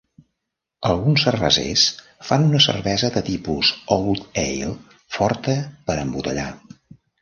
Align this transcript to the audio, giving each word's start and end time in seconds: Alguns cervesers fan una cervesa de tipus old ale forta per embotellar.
Alguns 0.93 1.25
cervesers 1.27 1.83
fan 2.31 2.49
una 2.49 2.63
cervesa 2.69 3.13
de 3.19 3.25
tipus 3.31 3.73
old 3.99 4.27
ale 4.49 4.75
forta 5.21 5.61
per 5.89 6.03
embotellar. 6.07 6.53